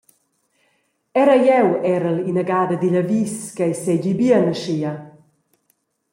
Era 1.23 1.35
jeu 1.47 1.67
erel 1.95 2.17
inagada 2.31 2.75
digl 2.81 2.97
avis 3.01 3.33
ch’ei 3.55 3.73
seigi 3.83 4.13
bien 4.19 4.51
aschia. 4.53 4.93